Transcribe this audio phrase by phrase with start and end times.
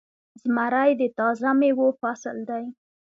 [0.43, 2.63] زمری د تازه میوو فصل دی.